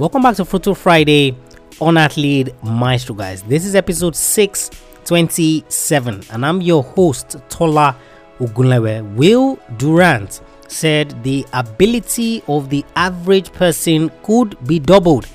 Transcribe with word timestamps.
Welcome 0.00 0.22
back 0.22 0.36
to 0.36 0.46
Fruitful 0.46 0.76
Friday 0.76 1.36
on 1.78 1.98
Athlete 1.98 2.54
Maestro, 2.62 3.14
guys. 3.14 3.42
This 3.42 3.66
is 3.66 3.74
episode 3.74 4.16
627, 4.16 6.22
and 6.30 6.46
I'm 6.46 6.62
your 6.62 6.82
host, 6.82 7.36
Tola 7.50 7.94
Ogunlewe. 8.38 9.14
Will 9.14 9.58
Durant 9.76 10.40
said 10.68 11.22
the 11.22 11.44
ability 11.52 12.42
of 12.48 12.70
the 12.70 12.82
average 12.96 13.52
person 13.52 14.10
could 14.22 14.56
be 14.66 14.78
doubled 14.78 15.28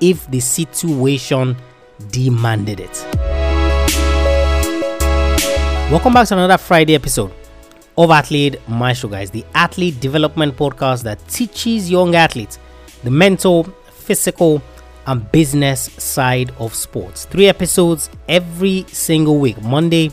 if 0.00 0.26
the 0.30 0.40
situation 0.40 1.54
demanded 2.10 2.80
it. 2.80 3.04
Welcome 5.90 6.14
back 6.14 6.26
to 6.28 6.38
another 6.38 6.56
Friday 6.56 6.94
episode 6.94 7.34
of 7.98 8.10
Athlete 8.10 8.66
Maestro, 8.66 9.10
guys, 9.10 9.30
the 9.30 9.44
athlete 9.54 10.00
development 10.00 10.56
podcast 10.56 11.02
that 11.02 11.18
teaches 11.28 11.90
young 11.90 12.14
athletes 12.14 12.58
the 13.04 13.10
mental, 13.10 13.66
physical, 14.06 14.62
and 15.06 15.30
business 15.32 15.82
side 15.98 16.50
of 16.58 16.74
sports. 16.74 17.26
Three 17.26 17.48
episodes 17.48 18.10
every 18.28 18.84
single 18.88 19.38
week 19.38 19.60
Monday, 19.62 20.10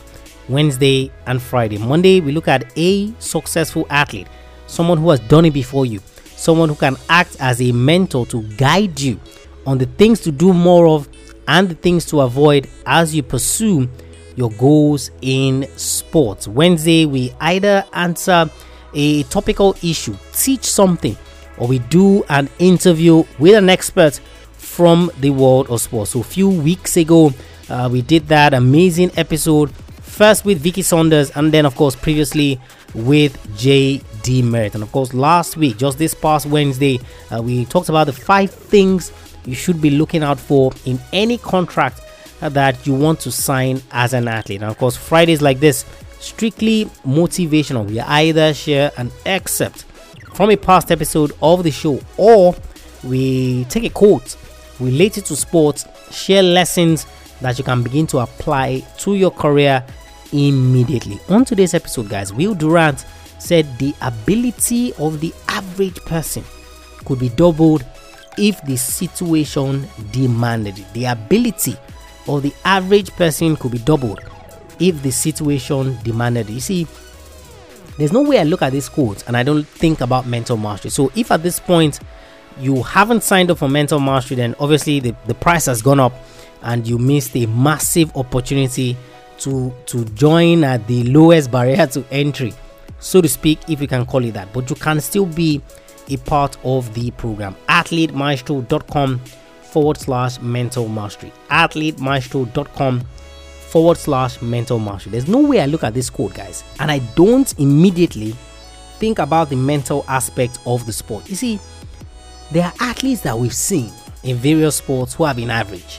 Wednesday, 0.48 1.10
and 1.26 1.40
Friday. 1.40 1.78
Monday, 1.78 2.20
we 2.20 2.32
look 2.32 2.48
at 2.48 2.72
a 2.76 3.12
successful 3.18 3.86
athlete, 3.90 4.28
someone 4.66 4.98
who 4.98 5.10
has 5.10 5.20
done 5.20 5.44
it 5.44 5.52
before 5.52 5.86
you, 5.86 6.00
someone 6.24 6.68
who 6.68 6.74
can 6.74 6.96
act 7.08 7.36
as 7.40 7.60
a 7.60 7.72
mentor 7.72 8.26
to 8.26 8.42
guide 8.56 9.00
you 9.00 9.18
on 9.66 9.78
the 9.78 9.86
things 9.86 10.20
to 10.20 10.30
do 10.30 10.52
more 10.52 10.86
of 10.86 11.08
and 11.48 11.68
the 11.68 11.74
things 11.74 12.04
to 12.06 12.20
avoid 12.20 12.68
as 12.86 13.14
you 13.14 13.22
pursue 13.22 13.88
your 14.36 14.50
goals 14.52 15.10
in 15.22 15.66
sports. 15.76 16.48
Wednesday, 16.48 17.06
we 17.06 17.32
either 17.40 17.84
answer 17.92 18.50
a 18.94 19.22
topical 19.24 19.76
issue, 19.82 20.16
teach 20.32 20.64
something, 20.64 21.16
or 21.58 21.68
we 21.68 21.78
do 21.78 22.24
an 22.28 22.48
interview 22.58 23.24
with 23.38 23.54
an 23.54 23.68
expert 23.68 24.20
from 24.52 25.10
the 25.20 25.30
world 25.30 25.68
of 25.70 25.80
sports. 25.80 26.12
So, 26.12 26.20
a 26.20 26.24
few 26.24 26.48
weeks 26.48 26.96
ago, 26.96 27.32
uh, 27.68 27.88
we 27.90 28.02
did 28.02 28.28
that 28.28 28.54
amazing 28.54 29.10
episode 29.16 29.70
first 30.14 30.44
with 30.44 30.58
Vicky 30.58 30.82
Saunders, 30.82 31.30
and 31.32 31.52
then, 31.52 31.66
of 31.66 31.74
course, 31.74 31.96
previously 31.96 32.60
with 32.94 33.36
J.D. 33.56 34.42
Merritt. 34.42 34.74
And 34.74 34.82
of 34.82 34.92
course, 34.92 35.12
last 35.12 35.56
week, 35.56 35.76
just 35.76 35.98
this 35.98 36.14
past 36.14 36.46
Wednesday, 36.46 37.00
uh, 37.30 37.42
we 37.42 37.64
talked 37.66 37.88
about 37.88 38.04
the 38.04 38.12
five 38.12 38.50
things 38.50 39.12
you 39.44 39.54
should 39.54 39.80
be 39.82 39.90
looking 39.90 40.22
out 40.22 40.38
for 40.38 40.72
in 40.84 40.98
any 41.12 41.38
contract 41.38 42.00
that 42.40 42.86
you 42.86 42.94
want 42.94 43.20
to 43.20 43.30
sign 43.32 43.82
as 43.90 44.12
an 44.12 44.28
athlete. 44.28 44.62
And 44.62 44.70
of 44.70 44.78
course, 44.78 44.96
Fridays 44.96 45.42
like 45.42 45.60
this, 45.60 45.84
strictly 46.20 46.86
motivational. 47.06 47.86
We 47.86 48.00
either 48.00 48.54
share 48.54 48.92
an 48.96 49.10
excerpt 49.26 49.84
from 50.34 50.50
a 50.50 50.56
past 50.56 50.90
episode 50.90 51.32
of 51.40 51.62
the 51.62 51.70
show 51.70 52.00
or 52.16 52.54
we 53.04 53.64
take 53.66 53.84
a 53.84 53.90
quote 53.90 54.36
related 54.80 55.24
to 55.26 55.36
sports, 55.36 55.86
share 56.10 56.42
lessons 56.42 57.06
that 57.40 57.56
you 57.58 57.64
can 57.64 57.82
begin 57.82 58.06
to 58.08 58.18
apply 58.18 58.80
to 58.98 59.14
your 59.14 59.30
career 59.30 59.84
immediately. 60.32 61.18
On 61.28 61.44
today's 61.44 61.74
episode, 61.74 62.08
guys, 62.08 62.32
Will 62.32 62.54
Durant 62.54 63.04
said 63.38 63.66
the 63.78 63.94
ability 64.00 64.92
of 64.94 65.20
the 65.20 65.32
average 65.48 65.96
person 66.00 66.42
could 67.04 67.20
be 67.20 67.28
doubled 67.28 67.84
if 68.36 68.60
the 68.62 68.76
situation 68.76 69.86
demanded 70.10 70.78
it. 70.78 70.92
The 70.92 71.04
ability 71.06 71.76
of 72.26 72.42
the 72.42 72.52
average 72.64 73.10
person 73.12 73.56
could 73.56 73.72
be 73.72 73.78
doubled 73.78 74.20
if 74.80 75.00
the 75.02 75.10
situation 75.12 75.96
demanded 76.02 76.48
it. 76.48 76.54
You 76.54 76.60
see, 76.60 76.86
there's 77.98 78.12
no 78.12 78.22
way 78.22 78.38
I 78.38 78.44
look 78.44 78.62
at 78.62 78.72
this 78.72 78.88
quote 78.88 79.26
and 79.26 79.36
I 79.36 79.42
don't 79.42 79.66
think 79.66 80.00
about 80.00 80.26
mental 80.26 80.56
mastery. 80.56 80.90
So 80.90 81.12
if 81.14 81.30
at 81.30 81.42
this 81.42 81.60
point 81.60 82.00
you 82.58 82.82
haven't 82.82 83.22
signed 83.22 83.50
up 83.50 83.58
for 83.58 83.68
mental 83.68 84.00
mastery, 84.00 84.36
then 84.36 84.54
obviously 84.58 85.00
the, 85.00 85.14
the 85.26 85.34
price 85.34 85.66
has 85.66 85.82
gone 85.82 86.00
up 86.00 86.12
and 86.62 86.86
you 86.86 86.98
missed 86.98 87.36
a 87.36 87.46
massive 87.46 88.16
opportunity 88.16 88.96
to 89.38 89.74
to 89.86 90.04
join 90.06 90.64
at 90.64 90.86
the 90.86 91.04
lowest 91.04 91.50
barrier 91.50 91.86
to 91.86 92.04
entry, 92.10 92.52
so 92.98 93.20
to 93.20 93.28
speak, 93.28 93.58
if 93.68 93.80
you 93.80 93.88
can 93.88 94.06
call 94.06 94.24
it 94.24 94.32
that. 94.32 94.52
But 94.52 94.70
you 94.70 94.76
can 94.76 95.00
still 95.00 95.26
be 95.26 95.60
a 96.08 96.16
part 96.18 96.56
of 96.64 96.92
the 96.94 97.10
program. 97.12 97.56
AthleteMaestro.com 97.68 99.18
forward 99.62 99.98
slash 99.98 100.40
mental 100.40 100.88
mastery. 100.88 101.32
AthleteMaestro.com 101.50 103.04
forward 103.74 103.96
slash 103.96 104.40
mental 104.40 104.78
mastery. 104.78 105.10
There's 105.10 105.26
no 105.26 105.40
way 105.40 105.60
I 105.60 105.66
look 105.66 105.82
at 105.82 105.94
this 105.94 106.08
quote, 106.08 106.34
guys, 106.34 106.62
and 106.78 106.92
I 106.92 107.00
don't 107.16 107.52
immediately 107.58 108.36
think 109.00 109.18
about 109.18 109.50
the 109.50 109.56
mental 109.56 110.04
aspect 110.06 110.60
of 110.64 110.86
the 110.86 110.92
sport. 110.92 111.28
You 111.28 111.34
see, 111.34 111.58
there 112.52 112.66
are 112.66 112.72
athletes 112.78 113.22
that 113.22 113.36
we've 113.36 113.52
seen 113.52 113.90
in 114.22 114.36
various 114.36 114.76
sports 114.76 115.14
who 115.14 115.24
have 115.24 115.34
been 115.34 115.50
average. 115.50 115.98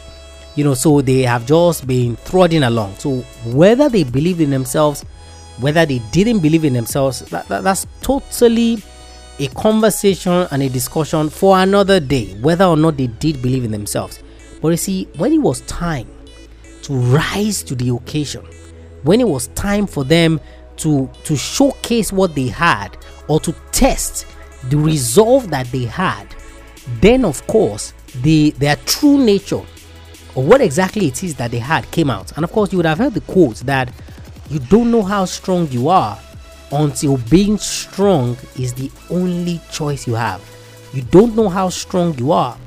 You 0.56 0.64
know, 0.64 0.74
so 0.74 1.02
they 1.02 1.24
have 1.24 1.46
just 1.46 1.86
been 1.86 2.18
trotting 2.24 2.64
along. 2.64 2.96
So 2.96 3.18
whether 3.44 3.90
they 3.90 4.06
believe 4.06 4.40
in 4.40 4.52
themselves, 4.52 5.02
whether 5.60 5.86
they 5.86 6.00
didn't 6.14 6.40
believe 6.40 6.64
in 6.64 6.72
themselves, 6.72 7.20
that, 7.26 7.46
that, 7.50 7.66
that's 7.66 7.86
totally 8.00 8.82
a 9.38 9.48
conversation 9.48 10.48
and 10.50 10.64
a 10.64 10.70
discussion 10.70 11.30
for 11.30 11.60
another 11.60 12.00
day, 12.00 12.36
whether 12.36 12.64
or 12.64 12.78
not 12.78 12.96
they 12.96 13.08
did 13.08 13.42
believe 13.42 13.66
in 13.66 13.72
themselves. 13.72 14.24
But 14.62 14.70
you 14.70 14.78
see, 14.78 15.10
when 15.18 15.34
it 15.34 15.40
was 15.40 15.60
time 15.62 16.08
to 16.86 16.94
rise 16.94 17.64
to 17.64 17.76
the 17.76 17.90
occasion, 17.90 18.46
when 19.04 19.22
it 19.22 19.28
was 19.28 19.48
time 19.50 19.88
for 19.88 20.04
them 20.04 20.40
to 20.78 21.10
to 21.24 21.36
showcase 21.36 22.12
what 22.12 22.36
they 22.36 22.48
had 22.48 22.98
or 23.28 23.40
to 23.40 23.54
test 23.72 24.26
the 24.70 24.78
resolve 24.78 25.50
that 25.50 25.68
they 25.68 25.86
had, 25.86 26.28
then 27.02 27.26
of 27.26 27.46
course 27.48 27.94
the 28.22 28.52
their 28.52 28.76
true 28.86 29.24
nature 29.24 29.62
or 30.36 30.44
what 30.44 30.62
exactly 30.62 31.08
it 31.08 31.24
is 31.24 31.36
that 31.36 31.52
they 31.52 31.60
had 31.60 31.90
came 31.92 32.10
out. 32.10 32.34
And 32.36 32.44
of 32.44 32.52
course, 32.52 32.72
you 32.72 32.78
would 32.78 32.86
have 32.86 32.98
heard 32.98 33.14
the 33.14 33.22
quote 33.22 33.58
that 33.62 33.92
you 34.50 34.60
don't 34.60 34.92
know 34.92 35.02
how 35.02 35.26
strong 35.26 35.68
you 35.72 35.88
are 35.88 36.20
until 36.72 37.18
being 37.30 37.58
strong 37.58 38.38
is 38.60 38.74
the 38.74 38.92
only 39.10 39.62
choice 39.72 40.06
you 40.06 40.14
have. 40.14 40.44
You 40.94 41.04
don't 41.04 41.36
know 41.36 41.50
how 41.50 41.70
strong 41.70 42.18
you 42.18 42.32
are 42.32 42.58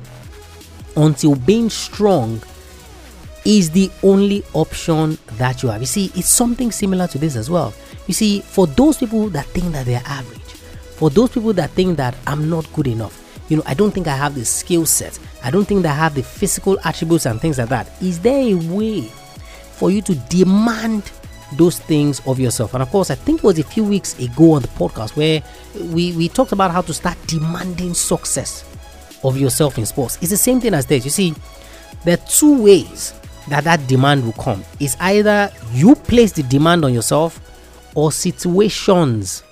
until 0.97 1.35
being 1.35 1.69
strong 1.69 2.41
is 3.45 3.69
the 3.69 3.89
only 4.03 4.43
option 4.53 5.17
that 5.37 5.63
you 5.63 5.69
have. 5.69 5.81
You 5.81 5.87
see, 5.87 6.11
it's 6.15 6.29
something 6.29 6.71
similar 6.71 7.07
to 7.07 7.17
this 7.17 7.35
as 7.35 7.49
well. 7.49 7.73
You 8.07 8.13
see, 8.13 8.41
for 8.41 8.67
those 8.67 8.97
people 8.97 9.29
that 9.29 9.45
think 9.47 9.71
that 9.73 9.85
they're 9.85 10.01
average, 10.05 10.39
for 10.39 11.09
those 11.09 11.29
people 11.31 11.53
that 11.53 11.69
think 11.71 11.97
that 11.97 12.15
I'm 12.27 12.49
not 12.49 12.71
good 12.73 12.87
enough, 12.87 13.25
you 13.49 13.57
know, 13.57 13.63
I 13.65 13.73
don't 13.73 13.91
think 13.91 14.07
I 14.07 14.15
have 14.15 14.35
the 14.35 14.45
skill 14.45 14.85
set, 14.85 15.17
I 15.43 15.51
don't 15.51 15.65
think 15.65 15.85
I 15.85 15.93
have 15.93 16.15
the 16.15 16.23
physical 16.23 16.77
attributes 16.83 17.25
and 17.25 17.39
things 17.39 17.57
like 17.57 17.69
that. 17.69 17.89
Is 18.01 18.19
there 18.19 18.41
a 18.41 18.55
way 18.55 19.01
for 19.01 19.89
you 19.89 20.01
to 20.01 20.15
demand 20.15 21.11
those 21.53 21.79
things 21.79 22.21
of 22.27 22.39
yourself. 22.39 22.73
And 22.73 22.83
of 22.83 22.89
course, 22.89 23.09
I 23.09 23.15
think 23.15 23.39
it 23.39 23.43
was 23.43 23.59
a 23.59 23.63
few 23.63 23.83
weeks 23.83 24.17
ago 24.19 24.53
on 24.53 24.61
the 24.61 24.67
podcast 24.69 25.15
where 25.15 25.41
we, 25.93 26.13
we 26.13 26.29
talked 26.29 26.51
about 26.51 26.71
how 26.71 26.81
to 26.81 26.93
start 26.93 27.17
demanding 27.27 27.93
success 27.93 28.65
of 29.23 29.37
yourself 29.37 29.77
in 29.77 29.85
sports. 29.85 30.17
It's 30.21 30.31
the 30.31 30.37
same 30.37 30.59
thing 30.59 30.73
as 30.73 30.85
this. 30.85 31.03
You 31.03 31.11
see, 31.11 31.33
there 32.03 32.15
are 32.15 32.25
two 32.27 32.63
ways 32.63 33.13
that 33.49 33.63
that 33.65 33.87
demand 33.87 34.23
will 34.25 34.33
come. 34.33 34.63
It's 34.79 34.95
either 34.99 35.51
you 35.73 35.95
place 35.95 36.31
the 36.31 36.43
demand 36.43 36.85
on 36.85 36.93
yourself 36.93 37.39
or 37.95 38.11
situations 38.11 39.43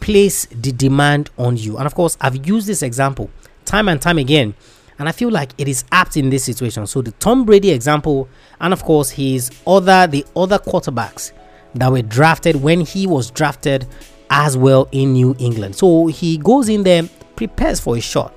place 0.00 0.46
the 0.46 0.72
demand 0.72 1.30
on 1.38 1.56
you. 1.56 1.76
And 1.78 1.86
of 1.86 1.94
course, 1.94 2.16
I've 2.20 2.46
used 2.46 2.66
this 2.66 2.82
example 2.82 3.30
time 3.64 3.88
and 3.88 4.00
time 4.00 4.18
again 4.18 4.54
and 4.98 5.08
I 5.08 5.12
feel 5.12 5.30
like 5.30 5.50
it 5.58 5.68
is 5.68 5.84
apt 5.92 6.16
in 6.16 6.30
this 6.30 6.44
situation. 6.44 6.86
So 6.86 7.02
the 7.02 7.10
Tom 7.12 7.44
Brady 7.44 7.70
example, 7.70 8.28
and 8.60 8.72
of 8.72 8.82
course 8.82 9.10
his 9.10 9.50
other 9.66 10.06
the 10.06 10.24
other 10.34 10.58
quarterbacks 10.58 11.32
that 11.74 11.90
were 11.92 12.02
drafted 12.02 12.56
when 12.56 12.80
he 12.80 13.06
was 13.06 13.30
drafted 13.30 13.86
as 14.30 14.56
well 14.56 14.88
in 14.92 15.12
New 15.12 15.36
England. 15.38 15.76
So 15.76 16.06
he 16.06 16.38
goes 16.38 16.68
in 16.68 16.82
there, 16.82 17.02
prepares 17.36 17.80
for 17.80 17.96
a 17.96 18.00
shot. 18.00 18.32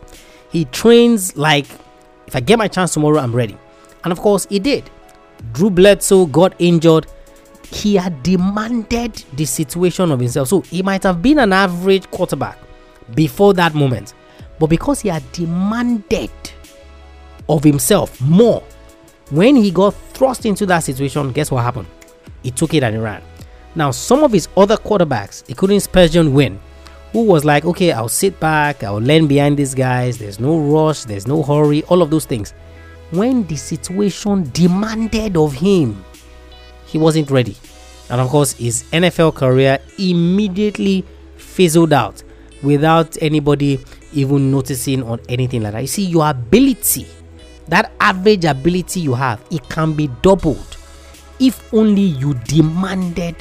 He 0.52 0.66
trains 0.66 1.36
like 1.38 1.66
if 2.28 2.36
I 2.36 2.42
get 2.42 2.60
my 2.60 2.68
chance 2.68 2.94
tomorrow, 2.94 3.19
I'm 3.19 3.36
ready. 3.36 3.57
And 4.04 4.12
of 4.12 4.19
course 4.19 4.46
he 4.50 4.60
did. 4.60 4.90
Drew 5.54 5.69
Bledsoe 5.69 6.25
got 6.25 6.54
injured. 6.60 7.07
He 7.72 7.96
had 7.96 8.24
demanded 8.24 9.24
the 9.34 9.46
situation 9.46 10.12
of 10.12 10.19
himself. 10.19 10.48
So 10.48 10.62
he 10.62 10.81
might 10.81 11.04
have 11.04 11.22
been 11.22 11.40
an 11.40 11.54
average 11.54 12.10
quarterback 12.12 12.57
before 13.16 13.54
that 13.56 13.75
moment. 13.75 14.13
But 14.60 14.68
because 14.68 15.00
he 15.01 15.10
had 15.10 15.30
demanded 15.31 16.31
of 17.48 17.63
himself 17.63 18.19
more, 18.22 18.63
when 19.31 19.56
he 19.56 19.72
got 19.72 19.94
thrust 20.13 20.45
into 20.45 20.66
that 20.66 20.80
situation, 20.80 21.31
guess 21.31 21.52
what 21.52 21.63
happened? 21.63 21.88
He 22.44 22.52
took 22.52 22.74
it 22.74 22.84
and 22.84 22.95
he 22.95 23.02
ran. 23.02 23.22
Now, 23.75 23.92
some 23.92 24.24
of 24.24 24.31
his 24.31 24.50
other 24.57 24.75
quarterbacks, 24.75 25.48
including 25.48 25.80
Spurgeon 25.80 26.34
Wynn, 26.34 26.60
who 27.13 27.24
was 27.24 27.45
like, 27.45 27.66
okay, 27.66 27.92
I'll 27.92 28.10
sit 28.10 28.40
back, 28.40 28.84
I'll 28.84 28.98
learn 28.98 29.28
behind 29.28 29.57
these 29.57 29.75
guys, 29.75 30.18
there's 30.18 30.40
no 30.40 30.60
rush, 30.60 31.04
there's 31.04 31.28
no 31.28 31.44
hurry, 31.44 31.84
all 31.84 32.02
of 32.02 32.10
those 32.10 32.25
things. 32.25 32.54
When 33.12 33.46
the 33.48 33.56
situation 33.56 34.50
demanded 34.54 35.36
of 35.36 35.54
him, 35.54 36.04
he 36.86 36.98
wasn't 36.98 37.32
ready. 37.32 37.56
And 38.10 38.20
of 38.22 38.30
course, 38.30 38.54
his 38.54 38.84
NFL 38.92 39.36
career 39.36 39.80
immediately 39.98 41.06
fizzled 41.38 41.94
out 41.94 42.24
without 42.64 43.18
anybody 43.22 43.80
even 44.14 44.52
noticing 44.52 45.04
on 45.04 45.20
anything 45.30 45.62
like 45.62 45.74
that. 45.74 45.82
You 45.82 45.88
see, 45.88 46.06
your 46.06 46.30
ability, 46.30 47.08
that 47.68 47.92
average 48.00 48.46
ability 48.46 49.02
you 49.02 49.14
have, 49.14 49.44
it 49.52 49.68
can 49.70 49.94
be 49.94 50.08
doubled 50.22 50.78
if 51.40 51.74
only 51.74 52.02
you 52.02 52.34
demanded 52.46 53.36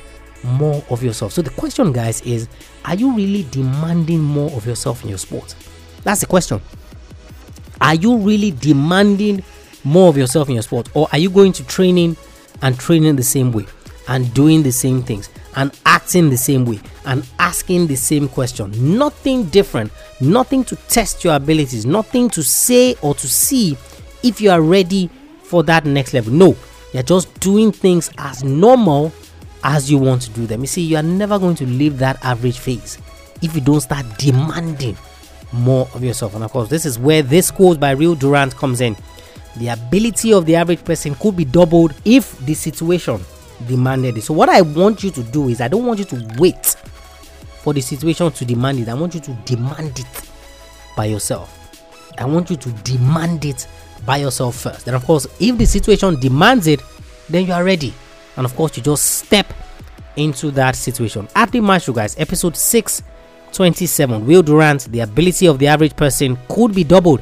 more 0.45 0.85
of 0.91 1.03
yourself. 1.03 1.33
So 1.33 1.43
the 1.43 1.51
question, 1.51 1.93
guys, 1.93 2.21
is 2.23 2.49
are 2.85 2.95
you 2.95 3.15
really 3.15 3.45
demanding 3.51 4.21
more 4.21 4.51
of 4.53 4.67
yourself 4.67 5.03
in 5.03 5.09
your 5.09 5.19
sport? 5.19 5.55
That's 6.05 6.21
the 6.21 6.27
question. 6.27 6.61
Are 7.81 7.95
you 7.95 8.17
really 8.17 8.53
demanding 8.53 9.43
more 9.85 10.09
of 10.09 10.17
yourself 10.17 10.49
in 10.49 10.55
your 10.55 10.63
sport, 10.63 10.89
or 10.95 11.09
are 11.13 11.19
you 11.19 11.31
going 11.31 11.53
to 11.53 11.65
training 11.65 12.17
and 12.63 12.79
training 12.79 13.17
the 13.17 13.23
same 13.23 13.53
way 13.53 13.67
and 14.09 14.33
doing 14.35 14.63
the 14.63 14.73
same 14.73 15.03
things 15.03 15.29
and 15.57 15.79
acting 15.87 16.31
the 16.31 16.37
same 16.37 16.65
way 16.65 16.81
and 17.07 17.27
asking 17.39 17.87
the 17.87 17.97
same 17.97 18.29
question? 18.29 18.73
Nothing 18.99 19.45
different, 19.45 19.93
nothing 20.21 20.65
to 20.65 20.77
test 20.89 21.25
your 21.25 21.35
abilities, 21.35 21.87
nothing 21.87 22.29
to 22.31 22.43
say 22.43 22.95
or 23.03 23.15
to 23.15 23.29
see 23.29 23.77
if 24.23 24.41
you 24.41 24.51
are 24.51 24.61
ready 24.63 25.09
for 25.43 25.63
that 25.65 25.85
next 25.85 26.15
level. 26.15 26.33
No, 26.33 26.57
you're 26.93 27.03
just 27.03 27.39
doing 27.41 27.73
things 27.73 28.11
as 28.19 28.45
normal 28.45 29.13
as 29.65 29.91
you 29.91 29.99
want 29.99 30.23
to 30.23 30.31
do 30.31 30.47
them. 30.47 30.61
You 30.61 30.67
see, 30.67 30.83
you 30.83 30.97
are 30.97 31.03
never 31.03 31.39
going 31.39 31.57
to 31.57 31.67
leave 31.67 31.99
that 31.99 32.23
average 32.25 32.59
phase 32.59 32.99
if 33.43 33.55
you 33.55 33.61
don't 33.61 33.81
start 33.81 34.07
demanding 34.19 34.97
more 35.53 35.89
of 35.95 36.05
yourself. 36.05 36.35
And 36.35 36.45
of 36.45 36.51
course, 36.51 36.69
this 36.69 36.85
is 36.85 36.99
where 36.99 37.23
this 37.23 37.51
quote 37.51 37.81
by 37.81 37.95
Will 37.95 38.15
Durant 38.15 38.55
comes 38.57 38.81
in. 38.81 38.97
The 39.59 39.69
ability 39.69 40.33
of 40.33 40.47
the 40.47 40.57
average 40.57 40.85
person 40.85 41.15
could 41.15 41.37
be 41.37 41.45
doubled 41.45 41.95
if 42.05 42.39
the 42.47 42.55
situation 42.55 43.21
demanded 43.67 44.19
it. 44.19 44.23
So, 44.23 44.35
what 44.35 44.49
I 44.49 44.61
want 44.61 45.03
you 45.03 45.11
to 45.11 45.23
do 45.23 45.49
is, 45.49 45.61
I 45.61 45.69
don't 45.69 45.87
want 45.87 45.99
you 45.99 46.05
to 46.07 46.35
wait 46.39 46.65
for 47.63 47.73
the 47.73 47.81
situation 47.81 48.31
to 48.31 48.45
demand 48.45 48.79
it. 48.81 48.89
I 48.89 48.95
want 48.95 49.15
you 49.15 49.21
to 49.21 49.33
demand 49.45 49.99
it 49.99 50.31
by 50.97 51.07
yourself. 51.07 51.55
I 52.19 52.25
want 52.25 52.51
you 52.51 52.57
to 52.57 52.71
demand 52.83 53.45
it 53.45 53.67
by 54.07 54.19
yourself 54.19 54.57
first. 54.57 54.85
Then, 54.85 54.95
of 54.95 55.05
course, 55.05 55.27
if 55.41 55.59
the 55.59 55.67
situation 55.67 56.19
demands 56.21 56.67
it, 56.67 56.81
then 57.29 57.47
you 57.47 57.53
are 57.53 57.65
ready 57.65 57.93
and 58.39 58.45
of 58.45 58.55
course 58.57 58.77
you 58.77 58.83
just 58.83 59.05
step 59.05 59.53
into 60.17 60.51
that 60.53 60.77
situation. 60.77 61.29
Athlete 61.35 61.63
Maestro, 61.63 61.93
guys, 61.93 62.17
episode 62.19 62.57
627. 62.57 64.27
Will 64.27 64.43
Durant, 64.43 64.91
the 64.91 65.01
ability 65.01 65.47
of 65.47 65.59
the 65.59 65.67
average 65.67 65.95
person 65.97 66.39
could 66.49 66.75
be 66.75 66.85
doubled 66.85 67.21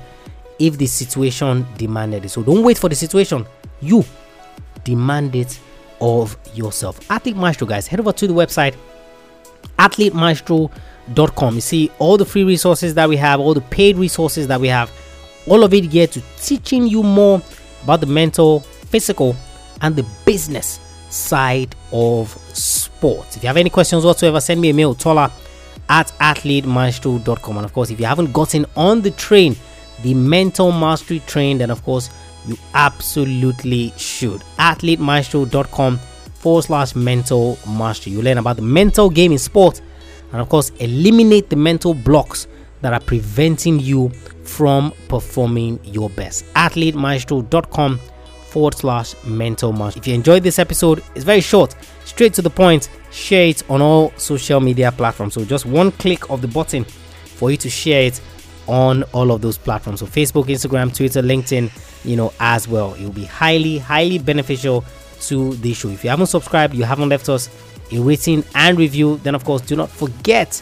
if 0.59 0.79
the 0.79 0.87
situation 0.87 1.67
demanded 1.77 2.25
it. 2.25 2.29
So 2.31 2.43
don't 2.43 2.63
wait 2.63 2.79
for 2.79 2.89
the 2.89 2.95
situation, 2.95 3.47
you 3.81 4.05
demand 4.85 5.35
it 5.35 5.59
of 6.01 6.37
yourself. 6.55 7.11
Athlete 7.11 7.37
Maestro, 7.37 7.67
guys, 7.67 7.87
head 7.87 8.01
over 8.01 8.13
to 8.13 8.27
the 8.27 8.35
website 8.35 8.75
athletemaestro.com. 9.79 11.55
You 11.55 11.61
see 11.61 11.91
all 11.99 12.17
the 12.17 12.25
free 12.25 12.45
resources 12.45 12.95
that 12.95 13.09
we 13.09 13.17
have, 13.17 13.41
all 13.41 13.55
the 13.55 13.61
paid 13.61 13.97
resources 13.97 14.47
that 14.49 14.61
we 14.61 14.69
have, 14.69 14.91
all 15.47 15.63
of 15.63 15.73
it 15.75 15.91
geared 15.91 16.13
to 16.13 16.23
teaching 16.39 16.87
you 16.87 17.03
more 17.03 17.43
about 17.83 18.01
the 18.01 18.07
mental, 18.07 18.61
physical, 18.61 19.37
and 19.83 19.95
the 19.95 20.07
business 20.25 20.81
side 21.11 21.75
of 21.93 22.31
sports. 22.53 23.37
If 23.37 23.43
you 23.43 23.47
have 23.47 23.57
any 23.57 23.71
questions 23.71 24.05
whatsoever, 24.05 24.41
send 24.41 24.61
me 24.61 24.71
a 24.71 24.75
mail, 24.75 24.95
tola 24.95 25.31
at 25.89 26.09
athletemaestro.com. 26.19 27.57
And 27.57 27.65
of 27.65 27.73
course, 27.73 27.91
if 27.91 28.01
you 28.01 28.07
haven't 28.07 28.33
gotten 28.33 28.67
on 28.77 29.03
the 29.03 29.13
train, 29.13 29.57
the 30.03 30.15
mental 30.15 30.73
mastery 30.73 31.21
train, 31.21 31.59
then 31.59 31.71
of 31.71 31.83
course, 31.85 32.11
you 32.47 32.57
absolutely 32.75 33.93
should. 33.97 34.41
athletemaestro.com 34.59 35.99
forward 36.35 36.63
slash 36.63 36.95
mental 36.95 37.59
mastery. 37.67 38.13
You 38.13 38.23
learn 38.23 38.39
about 38.39 38.57
the 38.57 38.63
mental 38.63 39.11
game 39.11 39.33
in 39.33 39.39
sport 39.39 39.81
and 40.33 40.41
of 40.41 40.49
course, 40.49 40.71
eliminate 40.79 41.51
the 41.51 41.57
mental 41.57 41.95
blocks 41.95 42.47
that 42.83 42.93
are 42.93 43.01
preventing 43.01 43.81
you 43.81 44.11
from 44.45 44.93
performing 45.09 45.81
your 45.85 46.11
best. 46.11 46.45
athletemaestro.com 46.55 47.99
forward 48.47 48.75
slash 48.75 49.15
mental 49.25 49.73
mastery. 49.73 50.01
If 50.01 50.07
you 50.09 50.15
enjoyed 50.15 50.43
this 50.43 50.59
episode, 50.59 51.03
it's 51.15 51.25
very 51.25 51.41
short, 51.41 51.75
straight 52.05 52.33
to 52.35 52.43
the 52.43 52.51
point. 52.51 52.89
Share 53.11 53.47
it 53.47 53.69
on 53.71 53.83
all 53.83 54.13
social 54.17 54.61
media 54.61 54.93
platforms. 54.93 55.35
So 55.35 55.45
just 55.45 55.67
one 55.67 55.91
click 55.93 56.31
of 56.31 56.43
the 56.43 56.49
button 56.49 56.85
for 56.85 57.51
you 57.51 57.57
to 57.59 57.69
share 57.69 58.03
it 58.03 58.21
on 58.67 59.03
all 59.13 59.31
of 59.31 59.41
those 59.41 59.59
platforms. 59.59 60.01
So 60.01 60.07
Facebook, 60.07 60.47
Instagram, 60.47 60.95
Twitter, 60.95 61.23
LinkedIn, 61.23 61.71
you 62.05 62.17
know, 62.17 62.33
as 62.41 62.69
well. 62.69 62.95
It 62.95 63.05
will 63.05 63.13
be 63.13 63.25
highly, 63.25 63.79
highly 63.79 64.19
beneficial 64.19 64.85
to 65.23 65.55
the 65.57 65.73
show. 65.73 65.89
If 65.89 66.05
you 66.05 66.11
haven't 66.11 66.27
subscribed, 66.27 66.75
you 66.75 66.85
haven't 66.85 67.09
left 67.09 67.29
us 67.29 67.49
a 67.93 67.99
rating 68.01 68.45
and 68.55 68.79
review, 68.79 69.19
then 69.23 69.35
of 69.35 69.45
course 69.45 69.63
do 69.63 69.77
not 69.77 69.91
forget 69.91 70.61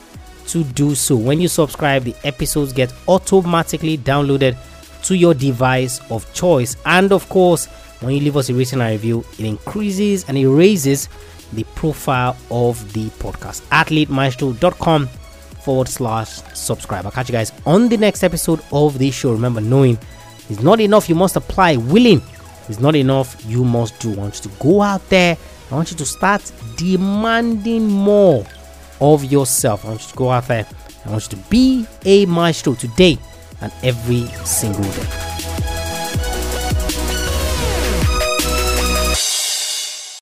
to 0.49 0.65
do 0.65 0.95
so. 0.95 1.17
When 1.17 1.41
you 1.41 1.49
subscribe, 1.49 2.05
the 2.05 2.15
episodes 2.25 2.73
get 2.73 2.93
automatically 3.09 3.99
downloaded 3.99 4.57
to 5.05 5.17
your 5.17 5.35
device 5.35 6.01
of 6.11 6.31
choice. 6.35 6.77
And 6.87 7.13
of 7.13 7.29
course, 7.29 7.67
when 8.01 8.15
you 8.15 8.21
leave 8.21 8.37
us 8.37 8.49
a 8.51 8.55
rating 8.55 8.81
and 8.81 8.91
review, 8.91 9.25
it 9.39 9.47
increases 9.47 10.25
and 10.29 10.37
it 10.37 10.49
raises 10.49 11.09
the 11.53 11.65
profile 11.75 12.37
of 12.51 12.93
the 12.93 13.09
podcast. 13.11 13.63
AthleteMaestro.com 13.69 15.09
forward 15.65 15.89
slash 15.89 16.29
subscribe. 16.55 17.07
I'll 17.07 17.13
catch 17.13 17.29
you 17.29 17.33
guys 17.33 17.53
on 17.67 17.89
the 17.89 17.97
next 17.97 18.23
episode 18.23 18.61
of 18.73 18.99
the 18.99 19.11
show. 19.11 19.33
Remember, 19.33 19.61
knowing 19.61 19.99
is 20.51 20.63
not 20.63 20.81
enough, 20.81 21.09
you 21.09 21.15
must 21.15 21.37
apply. 21.37 21.77
Willing 21.77 22.23
is 22.69 22.81
not 22.81 22.95
enough, 22.95 23.43
you 23.47 23.65
must 23.65 23.99
do. 24.01 24.13
I 24.13 24.17
want 24.17 24.45
you 24.45 24.51
to 24.51 24.57
go 24.59 24.83
out 24.83 25.09
there. 25.09 25.37
I 25.71 25.75
want 25.75 25.91
you 25.91 25.97
to 25.97 26.05
start 26.05 26.53
demanding 26.77 27.87
more 27.89 28.47
of 29.01 29.25
yourself. 29.25 29.85
I 29.85 29.89
want 29.89 30.03
you 30.03 30.09
to 30.09 30.17
go 30.17 30.31
out 30.31 30.47
there. 30.47 30.67
I 31.05 31.11
want 31.11 31.25
you 31.25 31.39
to 31.39 31.49
be 31.49 31.87
a 32.05 32.27
maestro 32.27 32.75
today 32.75 33.19
and 33.61 33.73
every 33.83 34.27
single 34.45 34.85
day. 34.85 35.34